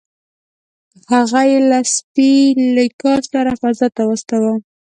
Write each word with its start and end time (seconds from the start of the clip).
هغه 1.13 1.41
یې 1.49 1.59
له 1.69 1.79
سپي 1.95 2.33
لیکا 2.75 3.13
سره 3.31 3.51
فضا 3.61 3.87
ته 3.95 4.01
واستاوه 4.05 4.53